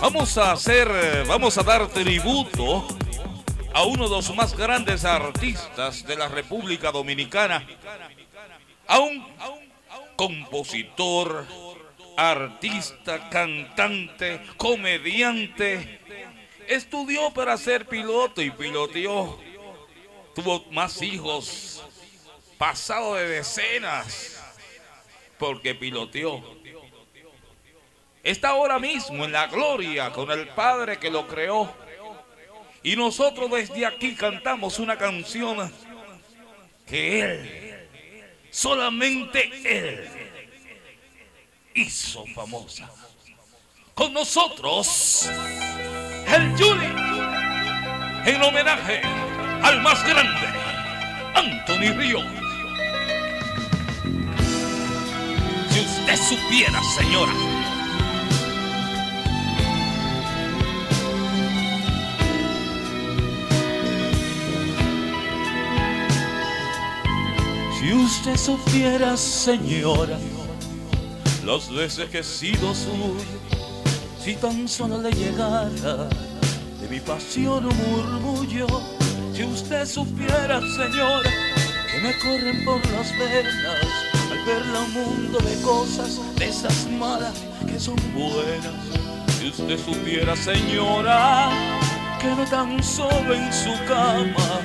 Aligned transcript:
Vamos 0.00 0.38
a 0.38 0.52
hacer, 0.52 0.88
vamos 1.26 1.58
a 1.58 1.62
dar 1.62 1.86
tributo 1.88 2.88
a 3.74 3.82
uno 3.82 4.04
de 4.04 4.16
los 4.16 4.34
más 4.34 4.56
grandes 4.56 5.04
artistas 5.04 6.02
de 6.06 6.16
la 6.16 6.26
República 6.28 6.90
Dominicana, 6.90 7.66
a 8.86 8.98
un 8.98 9.22
compositor, 10.16 11.46
artista, 12.16 13.28
cantante, 13.28 14.40
comediante. 14.56 16.00
Estudió 16.68 17.30
para 17.34 17.58
ser 17.58 17.86
piloto 17.86 18.40
y 18.40 18.50
piloteó. 18.50 19.38
Tuvo 20.34 20.64
más 20.70 21.02
hijos, 21.02 21.84
pasado 22.56 23.16
de 23.16 23.28
decenas, 23.28 24.42
porque 25.36 25.74
piloteó 25.74 26.61
está 28.22 28.50
ahora 28.50 28.78
mismo 28.78 29.24
en 29.24 29.32
la 29.32 29.46
gloria 29.46 30.10
con 30.12 30.30
el 30.30 30.48
Padre 30.48 30.98
que 30.98 31.10
lo 31.10 31.26
creó. 31.26 31.72
Y 32.82 32.96
nosotros 32.96 33.50
desde 33.50 33.86
aquí 33.86 34.14
cantamos 34.14 34.78
una 34.78 34.96
canción 34.96 35.72
que 36.86 37.20
Él, 37.20 37.88
solamente 38.50 39.50
Él, 39.64 40.08
hizo 41.74 42.24
famosa. 42.34 42.90
Con 43.94 44.12
nosotros, 44.12 45.28
el 46.26 46.52
Juli, 46.56 46.86
en 48.24 48.42
homenaje 48.42 49.02
al 49.62 49.80
más 49.80 50.04
grande, 50.06 50.46
Anthony 51.34 51.96
Río. 51.96 52.20
Si 55.70 55.80
usted 55.80 56.16
supiera, 56.16 56.82
señora, 56.96 57.32
Si 67.82 67.92
usted 67.92 68.36
supiera, 68.36 69.16
señora, 69.16 70.16
las 71.44 71.68
veces 71.68 72.08
que 72.10 72.20
he 72.20 72.22
sido 72.22 72.72
suyo, 72.72 73.16
si 74.22 74.36
tan 74.36 74.68
solo 74.68 75.02
le 75.02 75.10
llegara 75.10 76.08
de 76.80 76.88
mi 76.88 77.00
pasión 77.00 77.66
un 77.66 77.76
murmullo, 77.90 78.68
si 79.34 79.42
usted 79.42 79.84
supiera, 79.84 80.60
señora, 80.60 81.28
que 81.90 82.00
me 82.00 82.16
corren 82.18 82.64
por 82.64 82.78
las 82.92 83.10
venas 83.18 83.52
al 84.30 84.44
verla 84.46 84.78
un 84.78 84.92
mundo 84.92 85.38
de 85.40 85.60
cosas, 85.62 86.20
de 86.36 86.50
esas 86.50 86.88
malas 86.88 87.34
que 87.66 87.80
son 87.80 87.96
buenas. 88.14 88.76
Si 89.40 89.48
usted 89.48 89.76
supiera, 89.84 90.36
señora, 90.36 91.50
que 92.20 92.28
no 92.28 92.44
tan 92.44 92.80
solo 92.80 93.34
en 93.34 93.52
su 93.52 93.72
cama 93.88 94.60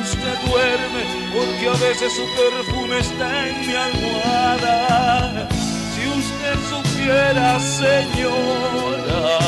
usted 0.00 0.34
duerme 0.46 1.21
porque 1.32 1.68
a 1.68 1.72
veces 1.72 2.12
su 2.12 2.26
perfume 2.36 2.98
está 2.98 3.48
en 3.48 3.66
mi 3.66 3.74
almohada. 3.74 5.48
Si 5.94 6.06
usted 6.06 6.56
supiera, 6.68 7.58
señora, 7.60 9.38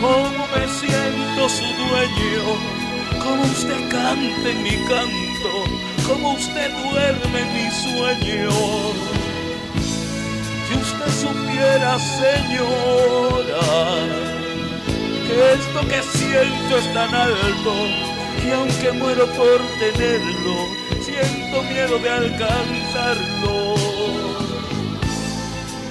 cómo 0.00 0.46
me 0.54 0.66
siento 0.68 1.48
su 1.48 1.64
dueño, 1.64 2.44
cómo 3.22 3.42
usted 3.44 3.88
canta 3.88 4.48
en 4.48 4.62
mi 4.62 4.76
canto, 4.88 5.50
cómo 6.06 6.32
usted 6.32 6.70
duerme 6.72 7.44
mi 7.54 7.70
sueño. 7.70 8.50
Si 10.66 10.74
usted 10.74 11.10
supiera, 11.20 11.98
señora, 11.98 13.60
que 15.26 15.52
esto 15.52 15.80
que 15.88 16.02
siento 16.18 16.78
es 16.78 16.92
tan 16.92 17.14
alto 17.14 18.15
y 18.44 18.50
aunque 18.50 18.92
muero 18.92 19.26
por 19.26 19.60
tenerlo, 19.78 20.56
siento 21.00 21.62
miedo 21.62 21.98
de 21.98 22.10
alcanzarlo, 22.10 23.74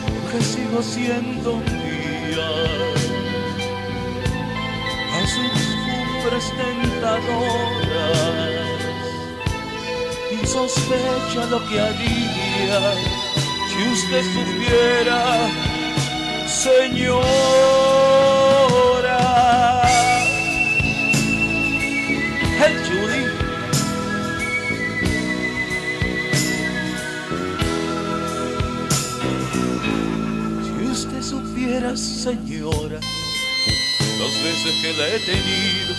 porque 0.04 0.44
sigo 0.44 0.82
siendo 0.82 1.58
mía 1.58 2.50
a 5.14 5.28
sus 5.28 5.56
cumbres 5.86 6.46
tentadoras 6.58 7.86
y 10.32 10.46
sospecha 10.46 11.46
lo 11.50 11.60
que 11.68 11.80
haría 11.80 12.80
si 13.76 13.82
usted 13.90 14.24
supiera, 14.34 15.50
señora. 16.48 17.75
Si 30.64 30.86
usted 30.86 31.22
supiera, 31.22 31.96
señora, 31.96 33.00
las 34.20 34.44
veces 34.44 34.74
que 34.82 34.94
la 34.94 35.08
he 35.08 35.20
tenido, 35.20 35.96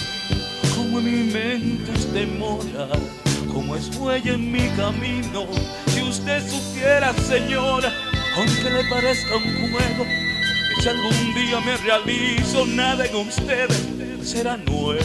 como 0.74 1.00
mi 1.00 1.32
mente 1.32 1.92
usted 1.92 2.28
mora, 2.38 2.88
como 3.52 3.76
es 3.76 3.94
huella 3.96 4.34
en 4.34 4.52
mi 4.52 4.68
camino. 4.70 5.46
Si 5.88 6.02
usted 6.02 6.42
supiera, 6.48 7.12
señora, 7.14 7.92
aunque 8.36 8.70
le 8.70 8.84
parezca 8.84 9.36
un 9.36 9.70
juego, 9.70 10.04
que 10.04 10.82
si 10.82 10.88
algún 10.88 11.34
día 11.34 11.60
me 11.60 11.76
realizo, 11.78 12.66
nada 12.66 13.06
en 13.06 13.16
usted 13.16 13.68
será 14.22 14.56
nuevo. 14.56 15.02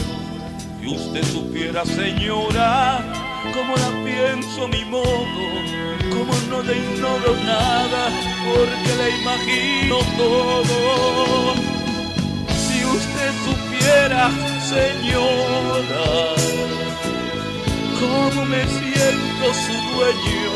Si 0.80 0.88
usted 0.88 1.24
supiera, 1.32 1.84
señora, 1.84 3.31
cómo 3.50 3.74
la 3.76 3.90
pienso 4.04 4.68
mi 4.68 4.84
modo, 4.84 5.42
cómo 6.10 6.32
no 6.48 6.62
le 6.62 6.78
ignoro 6.78 7.34
nada, 7.44 8.10
porque 8.44 8.90
le 8.98 9.08
imagino 9.20 9.98
todo. 10.16 11.54
Si 12.64 12.84
usted 12.84 13.32
supiera, 13.44 14.30
señora, 14.74 16.06
cómo 17.98 18.44
me 18.46 18.62
siento 18.66 19.44
su 19.64 19.74
dueño, 19.92 20.52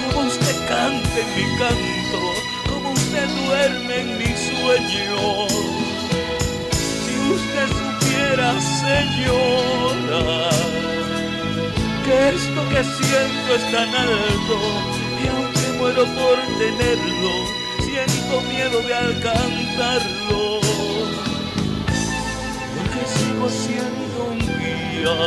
cómo 0.00 0.28
usted 0.28 0.56
canta 0.68 1.18
en 1.20 1.28
mi 1.36 1.46
canto, 1.58 2.20
cómo 2.68 2.90
usted 2.92 3.28
duerme 3.46 4.00
en 4.00 4.18
mi 4.18 4.32
sueño. 4.48 5.11
Que 12.72 12.82
siento 12.84 13.54
es 13.54 13.64
tan 13.70 13.94
alto 13.94 14.56
y 15.22 15.28
aunque 15.28 15.66
muero 15.78 16.04
por 16.04 16.36
tenerlo, 16.58 17.32
siento 17.80 18.40
miedo 18.48 18.80
de 18.80 18.94
alcanzarlo, 18.94 20.60
porque 22.74 23.02
sigo 23.14 23.46
siendo 23.50 24.18
un 24.30 24.38
guía 24.38 25.18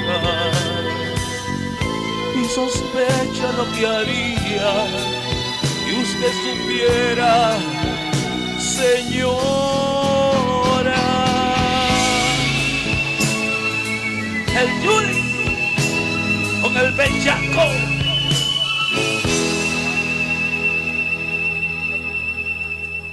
y 2.35 2.43
sospecha 2.49 3.47
lo 3.55 3.65
que 3.73 3.85
haría 3.85 4.71
si 5.85 5.91
usted 5.93 6.33
supiera, 6.43 7.31
señora. 8.57 9.70
El 14.61 14.81
Yuri 14.83 15.23
con 16.61 16.77
el 16.77 16.91
bellaco. 16.91 18.00